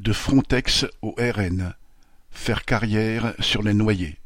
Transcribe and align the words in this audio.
De 0.00 0.14
Frontex 0.14 0.86
au 1.02 1.14
RN, 1.18 1.74
faire 2.30 2.64
carrière 2.64 3.34
sur 3.38 3.62
les 3.62 3.74
noyés. 3.74 4.16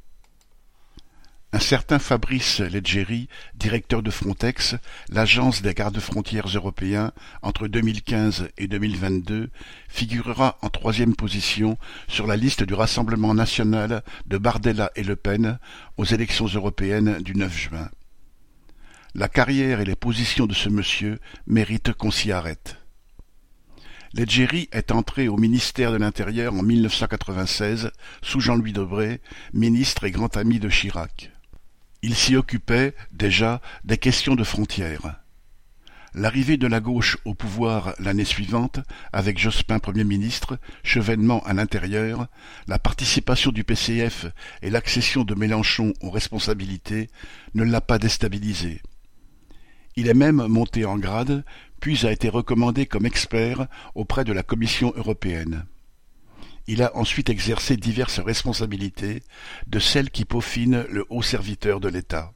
Un 1.52 1.58
certain 1.58 1.98
Fabrice 1.98 2.60
Leggeri, 2.60 3.28
directeur 3.56 4.00
de 4.00 4.12
Frontex, 4.12 4.76
l'agence 5.08 5.62
des 5.62 5.74
gardes-frontières 5.74 6.46
européens, 6.46 7.10
entre 7.42 7.66
2015 7.66 8.50
et 8.56 8.68
2022, 8.68 9.50
figurera 9.88 10.58
en 10.62 10.68
troisième 10.68 11.16
position 11.16 11.76
sur 12.06 12.28
la 12.28 12.36
liste 12.36 12.62
du 12.62 12.74
Rassemblement 12.74 13.34
national 13.34 14.04
de 14.26 14.38
Bardella 14.38 14.92
et 14.94 15.02
Le 15.02 15.16
Pen 15.16 15.58
aux 15.96 16.04
élections 16.04 16.46
européennes 16.46 17.20
du 17.20 17.34
9 17.34 17.52
juin. 17.52 17.90
La 19.16 19.26
carrière 19.26 19.80
et 19.80 19.84
les 19.84 19.96
positions 19.96 20.46
de 20.46 20.54
ce 20.54 20.68
monsieur 20.68 21.18
méritent 21.48 21.94
qu'on 21.94 22.12
s'y 22.12 22.30
arrête. 22.30 22.83
Leggeri 24.16 24.68
est 24.70 24.92
entré 24.92 25.26
au 25.26 25.36
ministère 25.36 25.90
de 25.90 25.96
l'Intérieur 25.96 26.54
en 26.54 26.62
1996 26.62 27.90
sous 28.22 28.38
Jean-Louis 28.38 28.72
Debré, 28.72 29.20
ministre 29.52 30.04
et 30.04 30.12
grand 30.12 30.36
ami 30.36 30.60
de 30.60 30.68
Chirac. 30.68 31.32
Il 32.00 32.14
s'y 32.14 32.36
occupait, 32.36 32.94
déjà, 33.10 33.60
des 33.84 33.98
questions 33.98 34.36
de 34.36 34.44
frontières. 34.44 35.16
L'arrivée 36.14 36.56
de 36.56 36.68
la 36.68 36.78
gauche 36.78 37.18
au 37.24 37.34
pouvoir 37.34 37.96
l'année 37.98 38.24
suivante, 38.24 38.78
avec 39.12 39.36
Jospin 39.36 39.80
Premier 39.80 40.04
ministre, 40.04 40.60
Chevènement 40.84 41.42
à 41.42 41.52
l'intérieur, 41.52 42.28
la 42.68 42.78
participation 42.78 43.50
du 43.50 43.64
PCF 43.64 44.26
et 44.62 44.70
l'accession 44.70 45.24
de 45.24 45.34
Mélenchon 45.34 45.92
aux 46.00 46.10
responsabilités 46.10 47.10
ne 47.54 47.64
l'a 47.64 47.80
pas 47.80 47.98
déstabilisé. 47.98 48.80
Il 49.96 50.08
est 50.08 50.14
même 50.14 50.46
monté 50.46 50.84
en 50.84 50.98
grade, 50.98 51.44
puis 51.84 52.06
a 52.06 52.12
été 52.12 52.30
recommandé 52.30 52.86
comme 52.86 53.04
expert 53.04 53.66
auprès 53.94 54.24
de 54.24 54.32
la 54.32 54.42
Commission 54.42 54.94
européenne. 54.96 55.66
Il 56.66 56.82
a 56.82 56.96
ensuite 56.96 57.28
exercé 57.28 57.76
diverses 57.76 58.20
responsabilités, 58.20 59.22
de 59.66 59.78
celles 59.78 60.08
qui 60.08 60.24
peaufinent 60.24 60.86
le 60.88 61.04
haut 61.10 61.20
serviteur 61.20 61.80
de 61.80 61.88
l'État. 61.88 62.32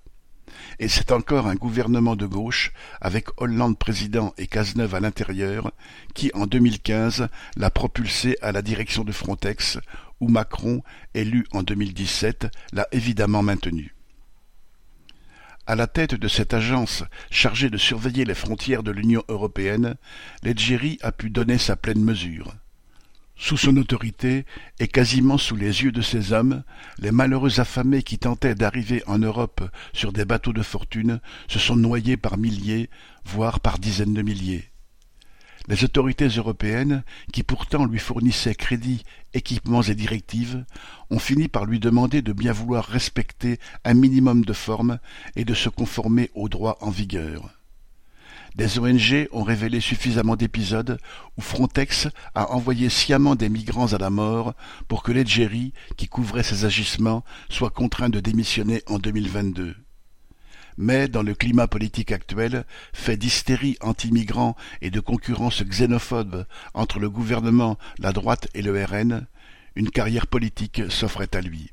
Et 0.79 0.89
c'est 0.89 1.13
encore 1.13 1.47
un 1.47 1.55
gouvernement 1.55 2.15
de 2.15 2.27
gauche, 2.27 2.75
avec 3.01 3.29
Hollande 3.39 3.79
président 3.79 4.35
et 4.37 4.47
Cazeneuve 4.47 4.95
à 4.95 5.01
l'intérieur, 5.01 5.73
qui 6.15 6.31
en 6.35 6.47
2015 6.47 7.29
l'a 7.57 7.71
propulsé 7.71 8.37
à 8.43 8.53
la 8.53 8.61
direction 8.61 9.03
de 9.03 9.13
Frontex, 9.13 9.79
où 10.21 10.29
Macron, 10.29 10.83
élu 11.15 11.47
en 11.53 11.63
2017, 11.63 12.49
l'a 12.75 12.87
évidemment 12.93 13.43
maintenu. 13.43 13.95
À 15.69 15.77
la 15.77 15.87
tête 15.87 16.15
de 16.15 16.29
cette 16.29 16.55
agence 16.55 17.05
chargée 17.31 17.69
de 17.69 17.77
surveiller 17.77 18.25
les 18.25 18.35
frontières 18.35 18.83
de 18.83 18.91
l'Union 18.91 19.23
européenne, 19.29 19.97
l'Algérie 20.43 20.99
a 21.03 21.13
pu 21.13 21.29
donner 21.29 21.59
sa 21.59 21.77
pleine 21.77 22.03
mesure. 22.03 22.55
Sous 23.37 23.59
son 23.59 23.77
autorité, 23.77 24.47
et 24.81 24.89
quasiment 24.89 25.37
sous 25.37 25.57
les 25.57 25.83
yeux 25.83 25.93
de 25.93 26.01
ces 26.01 26.33
hommes, 26.33 26.63
les 26.99 27.13
malheureux 27.13 27.61
affamés 27.61 28.03
qui 28.03 28.19
tentaient 28.19 28.55
d'arriver 28.55 29.03
en 29.07 29.19
Europe 29.19 29.61
sur 29.93 30.11
des 30.11 30.25
bateaux 30.25 30.55
de 30.55 30.63
fortune 30.63 31.21
se 31.49 31.59
sont 31.59 31.77
noyés 31.77 32.17
par 32.17 32.39
milliers, 32.39 32.89
voire 33.27 33.61
par 33.61 33.79
dizaines 33.79 34.15
de 34.15 34.23
milliers. 34.23 34.71
Les 35.69 35.85
autorités 35.85 36.29
européennes, 36.29 37.05
qui 37.31 37.43
pourtant 37.43 37.85
lui 37.85 37.99
fournissaient 37.99 38.55
crédits, 38.55 39.05
équipements 39.35 39.83
et 39.83 39.95
directives, 39.95 40.65
ont 41.11 41.19
fini 41.19 41.47
par 41.49 41.67
lui 41.67 41.79
demander 41.79 42.23
de 42.23 42.33
bien 42.33 42.53
vouloir 42.53 42.87
respecter 42.87 43.59
un 43.85 43.93
minimum 43.93 44.47
de 44.47 44.55
forme 44.55 44.99
et 45.37 45.45
de 45.45 45.53
se 45.53 45.69
conformer 45.69 46.31
aux 46.35 46.49
droits 46.49 46.79
en 46.81 46.89
vigueur. 46.89 47.51
Des 48.55 48.79
ONG 48.79 49.29
ont 49.31 49.43
révélé 49.43 49.81
suffisamment 49.81 50.37
d'épisodes 50.37 50.99
où 51.37 51.43
Frontex 51.43 52.09
a 52.35 52.51
envoyé 52.53 52.89
sciemment 52.89 53.35
des 53.35 53.51
migrants 53.51 53.93
à 53.93 53.99
la 53.99 54.09
mort 54.09 54.55
pour 54.89 55.03
que 55.03 55.13
l'Algérie, 55.13 55.75
qui 55.99 56.09
couvrait 56.09 56.43
ces 56.43 56.65
agissements, 56.65 57.25
soit 57.51 57.71
contraint 57.71 58.09
de 58.09 58.21
démissionner 58.21 58.83
en 58.87 58.99
2022. 58.99 59.77
Mais 60.79 61.09
dans 61.09 61.23
le 61.23 61.35
climat 61.35 61.67
politique 61.67 62.13
actuel, 62.13 62.65
fait 62.93 63.17
d'hystérie 63.17 63.77
anti-migrants 63.81 64.57
et 64.81 64.91
de 64.91 65.01
concurrence 65.01 65.63
xénophobe 65.63 66.47
entre 66.73 67.01
le 67.01 67.11
gouvernement, 67.11 67.77
la 67.99 68.13
droite 68.13 68.49
et 68.55 68.63
le 68.63 68.85
RN, 68.85 69.27
une 69.75 69.91
carrière 69.91 70.29
politique 70.29 70.83
s'offrait 70.89 71.35
à 71.35 71.41
lui. 71.41 71.73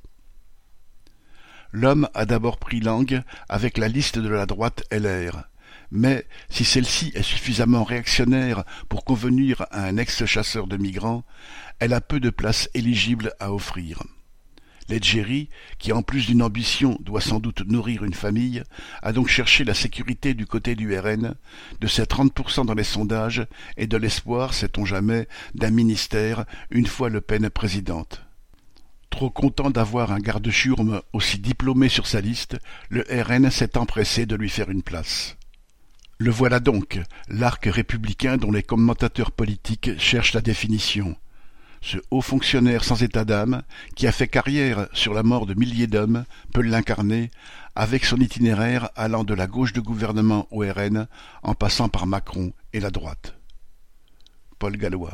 L'homme 1.71 2.09
a 2.13 2.25
d'abord 2.25 2.57
pris 2.57 2.79
langue 2.79 3.21
avec 3.47 3.77
la 3.77 3.87
liste 3.87 4.17
de 4.17 4.29
la 4.29 4.45
droite 4.45 4.83
LR 4.91 5.45
mais 5.91 6.25
si 6.49 6.65
celle-ci 6.65 7.11
est 7.15 7.21
suffisamment 7.21 7.83
réactionnaire 7.83 8.63
pour 8.89 9.05
convenir 9.05 9.65
à 9.71 9.83
un 9.85 9.97
ex-chasseur 9.97 10.67
de 10.67 10.77
migrants, 10.77 11.23
elle 11.79 11.93
a 11.93 12.01
peu 12.01 12.19
de 12.19 12.29
place 12.29 12.69
éligible 12.73 13.33
à 13.39 13.53
offrir. 13.53 14.01
L'Algérie, 14.87 15.49
qui 15.79 15.91
en 15.91 16.03
plus 16.03 16.27
d'une 16.27 16.43
ambition 16.43 16.97
doit 17.01 17.21
sans 17.21 17.39
doute 17.39 17.65
nourrir 17.65 18.03
une 18.03 18.13
famille, 18.13 18.63
a 19.01 19.13
donc 19.13 19.27
cherché 19.27 19.63
la 19.63 19.73
sécurité 19.73 20.35
du 20.35 20.45
côté 20.45 20.75
du 20.75 20.97
RN, 20.97 21.35
de 21.81 21.87
ses 21.87 22.03
30% 22.03 22.65
dans 22.65 22.75
les 22.75 22.83
sondages 22.83 23.47
et 23.77 23.87
de 23.87 23.97
l'espoir, 23.97 24.53
sait-on 24.53 24.85
jamais, 24.85 25.27
d'un 25.55 25.71
ministère 25.71 26.45
une 26.69 26.85
fois 26.85 27.09
Le 27.09 27.21
Pen 27.21 27.49
présidente. 27.49 28.21
Trop 29.09 29.31
content 29.31 29.71
d'avoir 29.71 30.11
un 30.11 30.19
garde-churme 30.19 31.01
aussi 31.13 31.39
diplômé 31.39 31.89
sur 31.89 32.05
sa 32.05 32.21
liste, 32.21 32.57
le 32.89 33.05
RN 33.09 33.49
s'est 33.49 33.77
empressé 33.77 34.25
de 34.25 34.35
lui 34.35 34.49
faire 34.49 34.69
une 34.69 34.83
place. 34.83 35.35
Le 36.17 36.29
voilà 36.29 36.59
donc, 36.59 36.99
l'arc 37.27 37.65
républicain 37.65 38.37
dont 38.37 38.51
les 38.51 38.63
commentateurs 38.63 39.31
politiques 39.31 39.97
cherchent 39.97 40.33
la 40.33 40.41
définition. 40.41 41.17
Ce 41.85 41.97
haut 42.09 42.21
fonctionnaire 42.21 42.83
sans 42.83 43.03
état 43.03 43.25
d'âme, 43.25 43.61
qui 43.95 44.07
a 44.07 44.11
fait 44.11 44.27
carrière 44.27 44.87
sur 44.91 45.13
la 45.13 45.21
mort 45.21 45.45
de 45.45 45.53
milliers 45.53 45.85
d'hommes, 45.85 46.25
peut 46.51 46.63
l'incarner, 46.63 47.29
avec 47.75 48.05
son 48.05 48.17
itinéraire 48.17 48.89
allant 48.95 49.23
de 49.23 49.35
la 49.35 49.45
gauche 49.45 49.71
de 49.71 49.81
gouvernement 49.81 50.47
au 50.49 50.61
RN, 50.61 51.07
en 51.43 51.53
passant 51.53 51.87
par 51.87 52.07
Macron 52.07 52.53
et 52.73 52.79
la 52.79 52.89
droite. 52.89 53.35
Paul 54.57 54.77
Gallois 54.77 55.13